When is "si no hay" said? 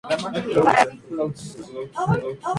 0.01-0.41